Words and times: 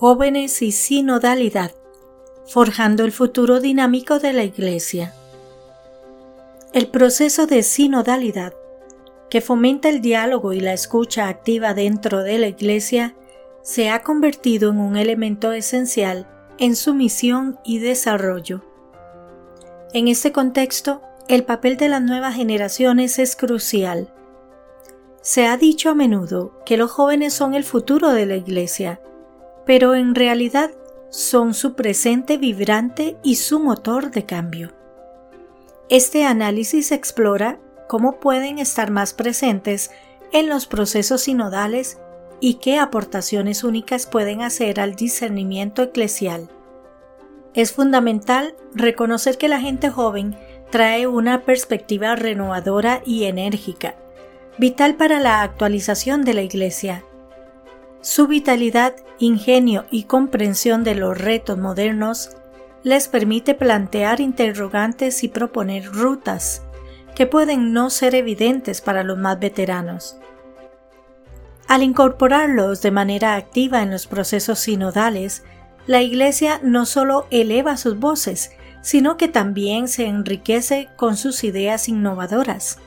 Jóvenes 0.00 0.62
y 0.62 0.70
sinodalidad, 0.70 1.72
forjando 2.46 3.04
el 3.04 3.10
futuro 3.10 3.58
dinámico 3.58 4.20
de 4.20 4.32
la 4.32 4.44
Iglesia. 4.44 5.12
El 6.72 6.86
proceso 6.86 7.48
de 7.48 7.64
sinodalidad, 7.64 8.54
que 9.28 9.40
fomenta 9.40 9.88
el 9.88 10.00
diálogo 10.00 10.52
y 10.52 10.60
la 10.60 10.72
escucha 10.72 11.26
activa 11.26 11.74
dentro 11.74 12.22
de 12.22 12.38
la 12.38 12.46
Iglesia, 12.46 13.16
se 13.62 13.90
ha 13.90 14.04
convertido 14.04 14.70
en 14.70 14.78
un 14.78 14.96
elemento 14.96 15.50
esencial 15.50 16.28
en 16.58 16.76
su 16.76 16.94
misión 16.94 17.58
y 17.64 17.80
desarrollo. 17.80 18.62
En 19.94 20.06
este 20.06 20.30
contexto, 20.30 21.02
el 21.26 21.42
papel 21.42 21.76
de 21.76 21.88
las 21.88 22.02
nuevas 22.02 22.36
generaciones 22.36 23.18
es 23.18 23.34
crucial. 23.34 24.14
Se 25.22 25.48
ha 25.48 25.56
dicho 25.56 25.90
a 25.90 25.96
menudo 25.96 26.52
que 26.64 26.76
los 26.76 26.88
jóvenes 26.88 27.34
son 27.34 27.54
el 27.54 27.64
futuro 27.64 28.10
de 28.10 28.26
la 28.26 28.36
Iglesia, 28.36 29.00
pero 29.68 29.94
en 29.94 30.14
realidad 30.14 30.70
son 31.10 31.52
su 31.52 31.74
presente 31.74 32.38
vibrante 32.38 33.18
y 33.22 33.36
su 33.36 33.60
motor 33.60 34.10
de 34.10 34.24
cambio. 34.24 34.72
Este 35.90 36.24
análisis 36.24 36.90
explora 36.90 37.60
cómo 37.86 38.18
pueden 38.18 38.58
estar 38.58 38.90
más 38.90 39.12
presentes 39.12 39.90
en 40.32 40.48
los 40.48 40.66
procesos 40.66 41.20
sinodales 41.20 41.98
y 42.40 42.54
qué 42.54 42.78
aportaciones 42.78 43.62
únicas 43.62 44.06
pueden 44.06 44.40
hacer 44.40 44.80
al 44.80 44.94
discernimiento 44.94 45.82
eclesial. 45.82 46.48
Es 47.52 47.72
fundamental 47.72 48.54
reconocer 48.74 49.36
que 49.36 49.48
la 49.48 49.60
gente 49.60 49.90
joven 49.90 50.34
trae 50.70 51.06
una 51.06 51.42
perspectiva 51.42 52.16
renovadora 52.16 53.02
y 53.04 53.24
enérgica, 53.24 53.96
vital 54.56 54.94
para 54.94 55.20
la 55.20 55.42
actualización 55.42 56.24
de 56.24 56.32
la 56.32 56.40
Iglesia. 56.40 57.04
Su 58.00 58.28
vitalidad 58.28 58.94
ingenio 59.18 59.84
y 59.90 60.04
comprensión 60.04 60.84
de 60.84 60.94
los 60.94 61.18
retos 61.18 61.58
modernos 61.58 62.30
les 62.82 63.08
permite 63.08 63.54
plantear 63.54 64.20
interrogantes 64.20 65.24
y 65.24 65.28
proponer 65.28 65.86
rutas 65.86 66.62
que 67.14 67.26
pueden 67.26 67.72
no 67.72 67.90
ser 67.90 68.14
evidentes 68.14 68.80
para 68.80 69.02
los 69.02 69.18
más 69.18 69.40
veteranos. 69.40 70.16
Al 71.66 71.82
incorporarlos 71.82 72.80
de 72.80 72.90
manera 72.90 73.34
activa 73.34 73.82
en 73.82 73.90
los 73.90 74.06
procesos 74.06 74.60
sinodales, 74.60 75.42
la 75.86 76.00
Iglesia 76.00 76.60
no 76.62 76.86
solo 76.86 77.26
eleva 77.30 77.76
sus 77.76 77.98
voces, 77.98 78.52
sino 78.82 79.16
que 79.16 79.28
también 79.28 79.88
se 79.88 80.06
enriquece 80.06 80.88
con 80.96 81.16
sus 81.16 81.44
ideas 81.44 81.88
innovadoras, 81.88 82.78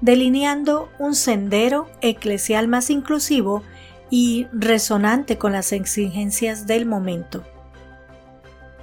delineando 0.00 0.90
un 0.98 1.14
sendero 1.14 1.88
eclesial 2.00 2.68
más 2.68 2.90
inclusivo 2.90 3.62
y 4.10 4.46
resonante 4.52 5.38
con 5.38 5.52
las 5.52 5.72
exigencias 5.72 6.66
del 6.66 6.86
momento. 6.86 7.44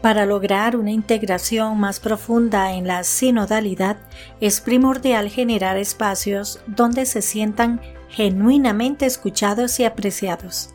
Para 0.00 0.26
lograr 0.26 0.76
una 0.76 0.90
integración 0.90 1.78
más 1.78 2.00
profunda 2.00 2.72
en 2.72 2.88
la 2.88 3.04
sinodalidad, 3.04 3.96
es 4.40 4.60
primordial 4.60 5.28
generar 5.28 5.76
espacios 5.76 6.60
donde 6.66 7.06
se 7.06 7.22
sientan 7.22 7.80
genuinamente 8.08 9.06
escuchados 9.06 9.78
y 9.78 9.84
apreciados. 9.84 10.70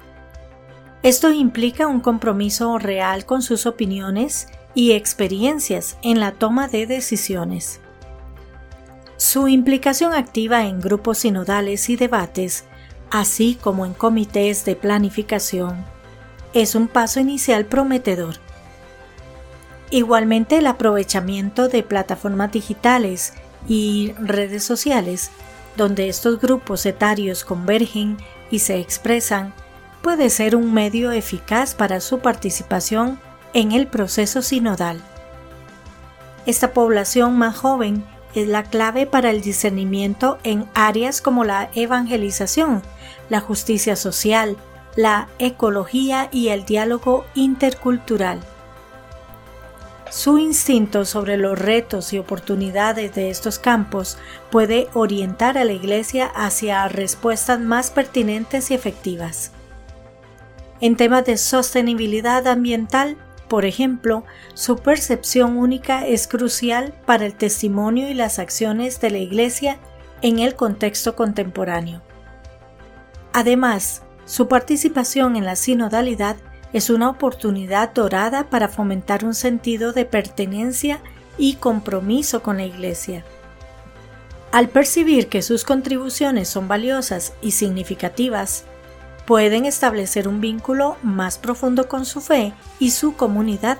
Esto 1.03 1.31
implica 1.31 1.87
un 1.87 1.99
compromiso 1.99 2.77
real 2.77 3.25
con 3.25 3.41
sus 3.41 3.65
opiniones 3.65 4.47
y 4.73 4.93
experiencias 4.93 5.97
en 6.03 6.19
la 6.19 6.31
toma 6.31 6.69
de 6.69 6.87
decisiones. 6.87 7.81
Su 9.17 9.47
implicación 9.47 10.13
activa 10.13 10.65
en 10.67 10.79
grupos 10.79 11.17
sinodales 11.19 11.89
y 11.89 11.95
debates 11.95 12.65
así 13.09 13.57
como 13.61 13.85
en 13.85 13.93
comités 13.93 14.65
de 14.65 14.75
planificación, 14.75 15.85
es 16.53 16.75
un 16.75 16.87
paso 16.87 17.19
inicial 17.19 17.65
prometedor. 17.65 18.35
Igualmente 19.89 20.57
el 20.57 20.67
aprovechamiento 20.67 21.69
de 21.69 21.83
plataformas 21.83 22.51
digitales 22.51 23.33
y 23.67 24.13
redes 24.19 24.63
sociales, 24.63 25.31
donde 25.75 26.09
estos 26.09 26.39
grupos 26.41 26.85
etarios 26.85 27.45
convergen 27.45 28.17
y 28.51 28.59
se 28.59 28.79
expresan, 28.79 29.53
puede 30.01 30.29
ser 30.29 30.55
un 30.55 30.73
medio 30.73 31.11
eficaz 31.11 31.75
para 31.75 32.01
su 32.01 32.19
participación 32.19 33.19
en 33.53 33.71
el 33.71 33.87
proceso 33.87 34.41
sinodal. 34.41 35.01
Esta 36.45 36.73
población 36.73 37.37
más 37.37 37.57
joven 37.57 38.03
es 38.41 38.47
la 38.47 38.63
clave 38.63 39.05
para 39.05 39.29
el 39.31 39.41
discernimiento 39.41 40.37
en 40.43 40.65
áreas 40.73 41.21
como 41.21 41.43
la 41.43 41.69
evangelización, 41.73 42.81
la 43.29 43.39
justicia 43.39 43.95
social, 43.95 44.57
la 44.95 45.27
ecología 45.39 46.29
y 46.31 46.49
el 46.49 46.65
diálogo 46.65 47.25
intercultural. 47.35 48.39
Su 50.09 50.37
instinto 50.37 51.03
sobre 51.03 51.37
los 51.37 51.59
retos 51.59 52.13
y 52.13 52.19
oportunidades 52.19 53.13
de 53.13 53.29
estos 53.29 53.59
campos 53.59 54.17
puede 54.49 54.87
orientar 54.93 55.57
a 55.57 55.65
la 55.65 55.73
Iglesia 55.73 56.27
hacia 56.27 56.87
respuestas 56.87 57.59
más 57.59 57.91
pertinentes 57.91 58.71
y 58.71 58.73
efectivas. 58.73 59.51
En 60.79 60.95
temas 60.95 61.25
de 61.25 61.37
sostenibilidad 61.37 62.47
ambiental, 62.47 63.17
por 63.47 63.65
ejemplo, 63.65 64.23
su 64.53 64.77
percepción 64.77 65.57
única 65.57 66.05
es 66.05 66.27
crucial 66.27 66.93
para 67.05 67.25
el 67.25 67.33
testimonio 67.35 68.09
y 68.09 68.13
las 68.13 68.39
acciones 68.39 68.99
de 68.99 69.11
la 69.11 69.19
Iglesia 69.19 69.77
en 70.21 70.39
el 70.39 70.55
contexto 70.55 71.15
contemporáneo. 71.15 72.01
Además, 73.33 74.01
su 74.25 74.47
participación 74.47 75.35
en 75.35 75.45
la 75.45 75.55
sinodalidad 75.55 76.35
es 76.73 76.89
una 76.89 77.09
oportunidad 77.09 77.93
dorada 77.93 78.49
para 78.49 78.67
fomentar 78.67 79.23
un 79.23 79.33
sentido 79.33 79.93
de 79.93 80.05
pertenencia 80.05 80.99
y 81.37 81.55
compromiso 81.55 82.43
con 82.43 82.57
la 82.57 82.65
Iglesia. 82.65 83.23
Al 84.51 84.69
percibir 84.69 85.27
que 85.27 85.41
sus 85.41 85.63
contribuciones 85.63 86.49
son 86.49 86.67
valiosas 86.67 87.33
y 87.41 87.51
significativas, 87.51 88.65
pueden 89.27 89.65
establecer 89.65 90.27
un 90.29 90.39
vínculo 90.39 90.95
más 91.03 91.37
profundo 91.37 91.89
con 91.89 92.05
su 92.05 92.21
fe 92.21 92.53
y 92.79 92.91
su 92.91 93.15
comunidad. 93.15 93.77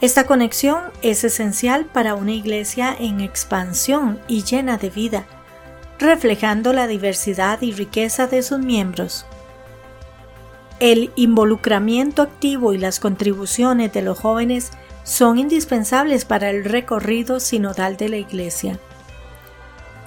Esta 0.00 0.26
conexión 0.26 0.78
es 1.02 1.24
esencial 1.24 1.84
para 1.86 2.14
una 2.14 2.32
iglesia 2.32 2.96
en 2.98 3.20
expansión 3.20 4.20
y 4.28 4.44
llena 4.44 4.78
de 4.78 4.90
vida, 4.90 5.26
reflejando 5.98 6.72
la 6.72 6.86
diversidad 6.86 7.60
y 7.62 7.72
riqueza 7.72 8.28
de 8.28 8.42
sus 8.42 8.60
miembros. 8.60 9.26
El 10.78 11.10
involucramiento 11.16 12.22
activo 12.22 12.72
y 12.72 12.78
las 12.78 13.00
contribuciones 13.00 13.92
de 13.92 14.02
los 14.02 14.18
jóvenes 14.18 14.70
son 15.02 15.36
indispensables 15.36 16.24
para 16.24 16.48
el 16.48 16.64
recorrido 16.64 17.40
sinodal 17.40 17.96
de 17.96 18.08
la 18.08 18.16
Iglesia. 18.18 18.78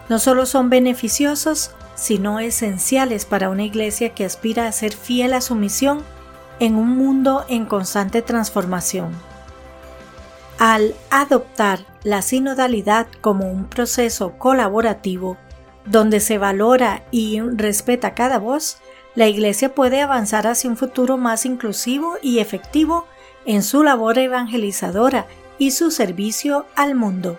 No 0.08 0.20
solo 0.20 0.46
son 0.46 0.70
beneficiosos, 0.70 1.72
sino 1.96 2.40
esenciales 2.40 3.26
para 3.26 3.50
una 3.50 3.64
iglesia 3.64 4.10
que 4.10 4.26
aspira 4.26 4.68
a 4.68 4.72
ser 4.72 4.94
fiel 4.94 5.34
a 5.34 5.42
su 5.42 5.56
misión 5.56 6.04
en 6.60 6.76
un 6.76 6.98
mundo 6.98 7.46
en 7.50 7.66
constante 7.66 8.22
transformación. 8.22 9.12
Al 10.60 10.96
adoptar 11.10 11.86
la 12.04 12.22
sinodalidad 12.22 13.08
como 13.22 13.52
un 13.52 13.66
proceso 13.66 14.38
colaborativo, 14.38 15.38
donde 15.86 16.20
se 16.20 16.38
valora 16.38 17.04
y 17.12 17.42
respeta 17.42 18.14
cada 18.14 18.40
voz, 18.40 18.78
la 19.16 19.28
Iglesia 19.28 19.76
puede 19.76 20.02
avanzar 20.02 20.48
hacia 20.48 20.70
un 20.70 20.78
futuro 20.78 21.18
más 21.18 21.46
inclusivo 21.46 22.16
y 22.22 22.40
efectivo 22.40 23.06
en 23.46 23.62
su 23.62 23.84
labor 23.84 24.18
evangelizadora 24.18 25.28
y 25.58 25.72
su 25.72 25.92
servicio 25.92 26.66
al 26.76 26.96
mundo. 26.96 27.38